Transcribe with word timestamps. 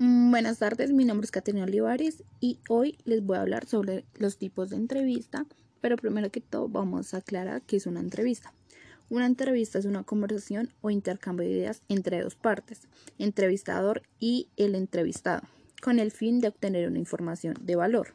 Mm, 0.00 0.30
buenas 0.30 0.60
tardes, 0.60 0.92
mi 0.92 1.04
nombre 1.04 1.24
es 1.24 1.32
Caterina 1.32 1.64
Olivares 1.64 2.22
y 2.38 2.60
hoy 2.68 2.96
les 3.04 3.20
voy 3.26 3.36
a 3.36 3.40
hablar 3.40 3.66
sobre 3.66 4.04
los 4.14 4.38
tipos 4.38 4.70
de 4.70 4.76
entrevista, 4.76 5.44
pero 5.80 5.96
primero 5.96 6.30
que 6.30 6.40
todo 6.40 6.68
vamos 6.68 7.14
a 7.14 7.16
aclarar 7.16 7.62
qué 7.62 7.78
es 7.78 7.86
una 7.88 7.98
entrevista. 7.98 8.54
Una 9.10 9.26
entrevista 9.26 9.76
es 9.76 9.86
una 9.86 10.04
conversación 10.04 10.72
o 10.82 10.90
intercambio 10.90 11.44
de 11.44 11.52
ideas 11.52 11.82
entre 11.88 12.22
dos 12.22 12.36
partes, 12.36 12.82
entrevistador 13.18 14.02
y 14.20 14.46
el 14.56 14.76
entrevistado, 14.76 15.42
con 15.82 15.98
el 15.98 16.12
fin 16.12 16.38
de 16.38 16.46
obtener 16.46 16.88
una 16.88 17.00
información 17.00 17.56
de 17.60 17.74
valor. 17.74 18.14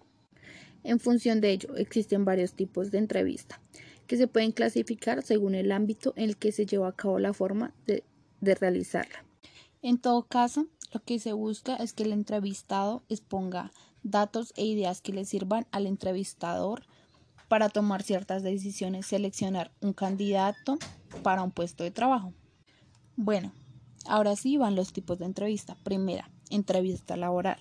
En 0.86 1.02
función 1.02 1.42
de 1.42 1.52
ello, 1.52 1.76
existen 1.76 2.24
varios 2.24 2.54
tipos 2.54 2.92
de 2.92 3.00
entrevista 3.00 3.60
que 4.08 4.16
se 4.16 4.28
pueden 4.28 4.54
clasificar 4.54 5.22
según 5.22 5.54
el 5.54 5.70
ámbito 5.70 6.14
en 6.16 6.30
el 6.30 6.38
que 6.38 6.54
se 6.54 6.66
lleva 6.66 6.88
a 6.88 6.96
cabo 6.96 7.20
la 7.20 7.34
forma 7.34 7.74
de, 7.88 8.06
de 8.40 8.56
realizarla. 8.56 9.26
En 9.82 9.98
todo 9.98 10.24
caso, 10.24 10.68
lo 10.94 11.04
que 11.04 11.20
se 11.20 11.34
busca 11.34 11.76
es 11.76 11.94
que 11.94 12.04
el 12.04 12.14
entrevistado 12.14 13.04
exponga 13.10 13.72
datos 14.04 14.54
e 14.56 14.66
ideas 14.66 15.02
que 15.02 15.12
le 15.12 15.26
sirvan 15.26 15.66
al 15.72 15.88
entrevistador 15.88 16.86
para 17.48 17.70
tomar 17.70 18.04
ciertas 18.04 18.44
decisiones, 18.44 19.08
seleccionar 19.08 19.72
un 19.82 19.94
candidato 19.94 20.78
para 21.24 21.44
un 21.44 21.52
puesto 21.52 21.84
de 21.84 21.92
trabajo. 21.92 22.34
Bueno, 23.16 23.52
ahora 24.06 24.36
sí 24.36 24.58
van 24.58 24.76
los 24.76 24.94
tipos 24.94 25.18
de 25.20 25.26
entrevista. 25.26 25.76
Primera, 25.84 26.30
entrevista 26.50 27.18
laboral. 27.18 27.58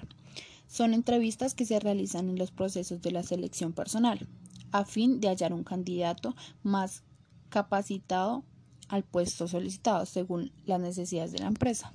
Son 0.67 0.95
entrevistas 0.95 1.55
que 1.55 1.67
se 1.67 1.81
realizan 1.81 2.29
en 2.29 2.39
los 2.39 2.51
procesos 2.51 3.03
de 3.03 3.12
la 3.12 3.23
selección 3.23 3.73
personal 3.73 4.29
a 4.73 4.85
fin 4.85 5.21
de 5.21 5.29
hallar 5.29 5.53
un 5.53 5.65
candidato 5.65 6.35
más 6.62 7.05
capacitado 7.51 8.45
al 8.89 9.05
puesto 9.05 9.47
solicitado 9.47 10.07
según 10.07 10.53
las 10.65 10.81
necesidades 10.81 11.33
de 11.33 11.41
la 11.41 11.49
empresa. 11.49 11.93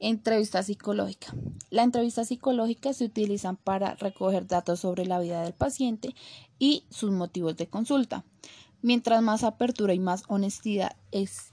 Entrevista 0.00 0.62
psicológica. 0.62 1.34
La 1.70 1.82
entrevista 1.82 2.24
psicológica 2.24 2.92
se 2.92 3.04
utiliza 3.04 3.54
para 3.54 3.94
recoger 3.96 4.46
datos 4.46 4.80
sobre 4.80 5.06
la 5.06 5.18
vida 5.18 5.42
del 5.42 5.54
paciente 5.54 6.14
y 6.58 6.84
sus 6.88 7.10
motivos 7.10 7.56
de 7.56 7.66
consulta. 7.66 8.24
Mientras 8.80 9.22
más 9.22 9.42
apertura 9.42 9.94
y 9.94 9.98
más 9.98 10.22
honestidad 10.28 10.94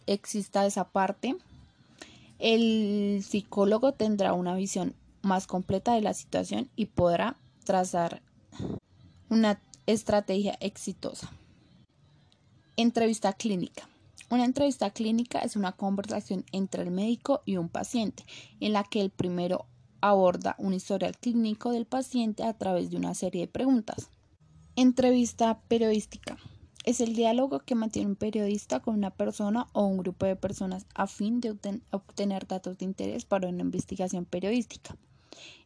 exista 0.05 0.65
esa 0.65 0.83
parte, 0.83 1.35
el 2.37 3.23
psicólogo 3.27 3.93
tendrá 3.93 4.33
una 4.33 4.55
visión 4.55 4.93
más 5.23 5.47
completa 5.47 5.95
de 5.95 6.01
la 6.01 6.13
situación 6.13 6.69
y 6.75 6.85
podrá 6.85 7.35
trazar 7.63 8.21
una 9.29 9.59
estrategia 9.87 10.55
exitosa. 10.59 11.31
Entrevista 12.77 13.33
clínica. 13.33 13.89
Una 14.29 14.45
entrevista 14.45 14.89
clínica 14.89 15.39
es 15.39 15.55
una 15.55 15.73
conversación 15.73 16.45
entre 16.51 16.83
el 16.83 16.91
médico 16.91 17.41
y 17.45 17.57
un 17.57 17.69
paciente, 17.69 18.25
en 18.59 18.73
la 18.73 18.83
que 18.83 19.01
el 19.01 19.11
primero 19.11 19.67
aborda 20.01 20.55
un 20.57 20.73
historial 20.73 21.17
clínico 21.17 21.71
del 21.71 21.85
paciente 21.85 22.43
a 22.43 22.53
través 22.53 22.89
de 22.89 22.97
una 22.97 23.13
serie 23.13 23.41
de 23.41 23.47
preguntas. 23.47 24.09
Entrevista 24.75 25.61
periodística. 25.67 26.37
Es 26.83 27.01
el 27.01 27.15
diálogo 27.15 27.61
que 27.61 27.73
mantiene 27.73 28.09
un 28.09 28.15
periodista 28.15 28.79
con 28.79 28.95
una 28.95 29.09
persona 29.09 29.67
o 29.73 29.85
un 29.85 29.97
grupo 29.97 30.25
de 30.25 30.35
personas 30.35 30.85
a 30.93 31.07
fin 31.07 31.41
de 31.41 31.57
obtener 31.91 32.45
datos 32.45 32.77
de 32.77 32.85
interés 32.85 33.25
para 33.25 33.47
una 33.47 33.61
investigación 33.61 34.25
periodística. 34.25 34.95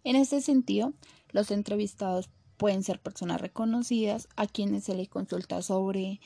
En 0.04 0.16
este 0.16 0.42
sentido, 0.42 0.94
los 1.32 1.52
entrevistados 1.52 2.30
pueden 2.56 2.84
ser 2.84 3.02
personas 3.02 3.42
reconocidas 3.42 4.30
a 4.36 4.48
quienes 4.48 4.84
se 4.84 4.96
les 4.96 5.10
consulta 5.10 5.62
sobre 5.62 6.22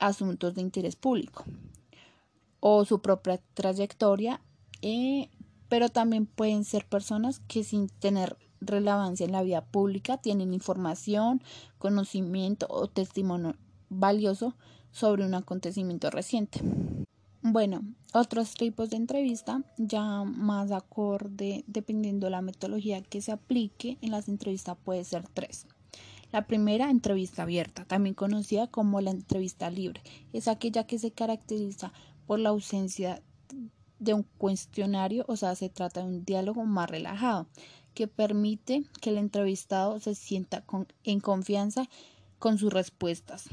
asuntos 0.00 0.54
de 0.54 0.62
interés 0.62 0.96
público 0.96 1.44
o 2.60 2.84
su 2.84 3.00
propia 3.00 3.40
trayectoria, 3.54 4.40
eh, 4.82 5.30
pero 5.68 5.88
también 5.88 6.26
pueden 6.26 6.64
ser 6.64 6.86
personas 6.86 7.40
que 7.48 7.64
sin 7.64 7.88
tener 7.88 8.36
relevancia 8.60 9.24
en 9.24 9.32
la 9.32 9.42
vida 9.42 9.64
pública 9.64 10.18
tienen 10.18 10.52
información, 10.52 11.42
conocimiento 11.78 12.66
o 12.68 12.88
testimonio 12.88 13.56
valioso 13.88 14.56
sobre 14.90 15.24
un 15.24 15.34
acontecimiento 15.34 16.10
reciente. 16.10 16.60
Bueno, 17.42 17.82
otros 18.12 18.54
tipos 18.54 18.90
de 18.90 18.96
entrevista, 18.96 19.62
ya 19.78 20.24
más 20.24 20.72
acorde 20.72 21.64
dependiendo 21.66 22.26
de 22.26 22.32
la 22.32 22.42
metodología 22.42 23.02
que 23.02 23.22
se 23.22 23.32
aplique 23.32 23.96
en 24.02 24.10
las 24.10 24.28
entrevistas 24.28 24.76
puede 24.84 25.04
ser 25.04 25.26
tres. 25.32 25.66
La 26.32 26.46
primera, 26.46 26.90
entrevista 26.90 27.42
abierta, 27.42 27.84
también 27.84 28.14
conocida 28.14 28.68
como 28.68 29.00
la 29.00 29.10
entrevista 29.10 29.70
libre, 29.70 30.02
es 30.32 30.46
aquella 30.46 30.86
que 30.86 30.98
se 30.98 31.10
caracteriza 31.10 31.92
por 32.26 32.38
la 32.38 32.50
ausencia 32.50 33.22
de 33.98 34.14
un 34.14 34.22
cuestionario, 34.38 35.24
o 35.28 35.36
sea, 35.36 35.54
se 35.56 35.68
trata 35.68 36.00
de 36.00 36.06
un 36.06 36.24
diálogo 36.24 36.64
más 36.64 36.88
relajado, 36.88 37.48
que 37.94 38.06
permite 38.06 38.84
que 39.00 39.10
el 39.10 39.18
entrevistado 39.18 39.98
se 39.98 40.14
sienta 40.14 40.64
en 41.04 41.20
confianza 41.20 41.88
con 42.38 42.58
sus 42.58 42.72
respuestas. 42.72 43.48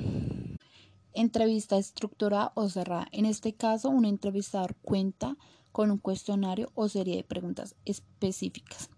Entrevista 1.14 1.78
estructurada 1.78 2.52
o 2.54 2.70
cerrada. 2.70 3.08
En 3.12 3.26
este 3.26 3.54
caso, 3.54 3.90
un 3.90 4.06
entrevistador 4.06 4.76
cuenta 4.84 5.36
con 5.72 5.90
un 5.90 5.98
cuestionario 5.98 6.72
o 6.76 6.88
serie 6.88 7.18
de 7.18 7.24
preguntas 7.24 7.76
específicas 7.86 8.90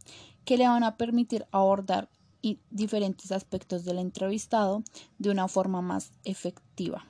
que 0.46 0.58
le 0.58 0.68
van 0.68 0.84
a 0.84 0.98
permitir 0.98 1.46
abordar 1.52 2.10
y 2.42 2.60
diferentes 2.70 3.32
aspectos 3.32 3.86
del 3.86 4.00
entrevistado 4.00 4.84
de 5.18 5.30
una 5.30 5.48
forma 5.48 5.82
más 5.82 6.12
efectiva. 6.24 7.06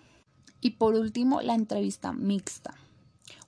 Y 0.62 0.72
por 0.72 0.96
último, 0.96 1.42
la 1.42 1.56
entrevista 1.56 2.12
mixta. 2.12 2.76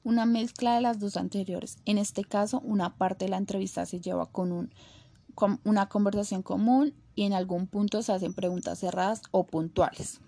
Una 0.03 0.25
mezcla 0.25 0.75
de 0.75 0.81
las 0.81 1.00
dos 1.00 1.18
anteriores. 1.18 1.78
En 1.86 1.97
este 1.97 2.24
caso, 2.24 2.62
una 2.62 2.97
parte 2.97 3.25
de 3.25 3.31
la 3.31 3.38
entrevista 3.38 3.86
se 3.86 4.00
lleva 4.00 4.28
con, 4.28 4.52
un, 4.52 4.74
con 5.36 5.59
una 5.64 5.90
conversación 5.90 6.41
común 6.41 6.94
y 7.16 7.24
en 7.24 7.34
algún 7.34 7.68
punto 7.68 8.02
se 8.02 8.14
hacen 8.14 8.34
preguntas 8.34 8.80
cerradas 8.80 9.22
o 9.31 9.46
puntuales. 9.46 10.22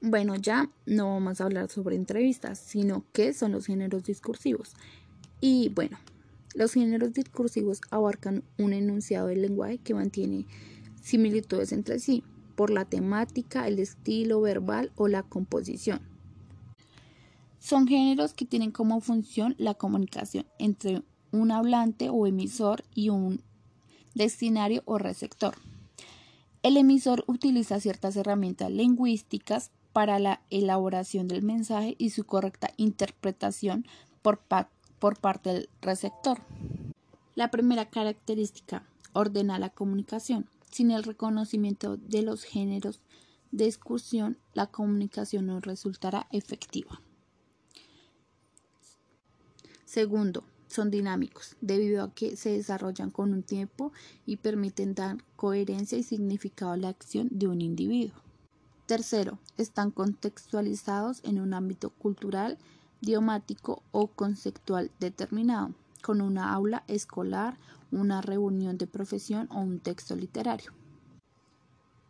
Bueno, 0.00 0.34
ya 0.34 0.70
no 0.86 1.14
vamos 1.14 1.40
a 1.40 1.44
hablar 1.44 1.68
sobre 1.68 1.96
entrevistas, 1.96 2.58
sino 2.58 3.04
qué 3.12 3.32
son 3.32 3.52
los 3.52 3.66
géneros 3.66 4.04
discursivos. 4.04 4.74
Y 5.40 5.68
bueno, 5.70 5.98
los 6.54 6.72
géneros 6.72 7.12
discursivos 7.12 7.80
abarcan 7.90 8.44
un 8.58 8.72
enunciado 8.72 9.28
del 9.28 9.42
lenguaje 9.42 9.78
que 9.78 9.94
mantiene 9.94 10.46
similitudes 11.02 11.72
entre 11.72 11.98
sí 11.98 12.24
por 12.54 12.70
la 12.70 12.84
temática, 12.84 13.66
el 13.66 13.78
estilo 13.78 14.40
verbal 14.40 14.92
o 14.96 15.08
la 15.08 15.22
composición. 15.22 16.00
Son 17.58 17.86
géneros 17.86 18.34
que 18.34 18.44
tienen 18.44 18.72
como 18.72 19.00
función 19.00 19.54
la 19.58 19.74
comunicación 19.74 20.46
entre 20.58 21.02
un 21.30 21.50
hablante 21.50 22.08
o 22.10 22.26
emisor 22.26 22.84
y 22.94 23.08
un 23.08 23.42
destinario 24.14 24.82
o 24.84 24.98
receptor. 24.98 25.54
El 26.62 26.76
emisor 26.76 27.24
utiliza 27.26 27.80
ciertas 27.80 28.16
herramientas 28.16 28.70
lingüísticas 28.70 29.70
para 29.92 30.18
la 30.18 30.42
elaboración 30.50 31.28
del 31.28 31.42
mensaje 31.42 31.96
y 31.98 32.10
su 32.10 32.24
correcta 32.24 32.70
interpretación 32.76 33.86
por, 34.22 34.40
por 34.98 35.18
parte 35.18 35.52
del 35.52 35.68
receptor. 35.80 36.40
La 37.34 37.50
primera 37.50 37.88
característica 37.88 38.84
ordena 39.12 39.58
la 39.58 39.70
comunicación. 39.70 40.46
Sin 40.72 40.90
el 40.90 41.02
reconocimiento 41.02 41.98
de 41.98 42.22
los 42.22 42.44
géneros 42.44 43.02
de 43.50 43.66
excursión, 43.66 44.38
la 44.54 44.68
comunicación 44.68 45.46
no 45.46 45.60
resultará 45.60 46.26
efectiva. 46.32 47.02
Segundo, 49.84 50.44
son 50.68 50.90
dinámicos, 50.90 51.56
debido 51.60 52.02
a 52.02 52.14
que 52.14 52.36
se 52.36 52.52
desarrollan 52.52 53.10
con 53.10 53.34
un 53.34 53.42
tiempo 53.42 53.92
y 54.24 54.38
permiten 54.38 54.94
dar 54.94 55.22
coherencia 55.36 55.98
y 55.98 56.02
significado 56.02 56.72
a 56.72 56.78
la 56.78 56.88
acción 56.88 57.28
de 57.30 57.48
un 57.48 57.60
individuo. 57.60 58.22
Tercero, 58.86 59.38
están 59.58 59.90
contextualizados 59.90 61.20
en 61.22 61.38
un 61.38 61.52
ámbito 61.52 61.90
cultural, 61.90 62.56
idiomático 63.02 63.82
o 63.92 64.06
conceptual 64.06 64.90
determinado 64.98 65.74
con 66.02 66.20
una 66.20 66.52
aula 66.52 66.84
escolar, 66.88 67.56
una 67.90 68.20
reunión 68.20 68.76
de 68.76 68.86
profesión 68.86 69.48
o 69.50 69.60
un 69.60 69.78
texto 69.78 70.14
literario. 70.16 70.72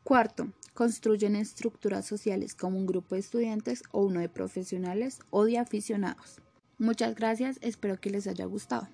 Cuarto, 0.02 0.48
construyen 0.74 1.36
estructuras 1.36 2.06
sociales 2.06 2.54
como 2.54 2.78
un 2.78 2.86
grupo 2.86 3.14
de 3.14 3.20
estudiantes 3.20 3.84
o 3.92 4.02
uno 4.04 4.20
de 4.20 4.28
profesionales 4.28 5.20
o 5.30 5.44
de 5.44 5.58
aficionados. 5.58 6.40
Muchas 6.78 7.14
gracias, 7.14 7.58
espero 7.60 8.00
que 8.00 8.10
les 8.10 8.26
haya 8.26 8.46
gustado. 8.46 8.88